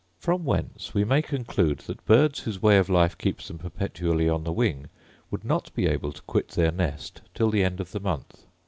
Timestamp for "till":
7.35-7.51